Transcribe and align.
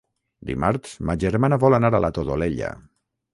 Dimarts 0.49 0.95
ma 1.09 1.15
germana 1.25 1.61
vol 1.65 1.79
anar 1.79 1.93
a 1.99 2.01
la 2.07 2.11
Todolella. 2.17 2.73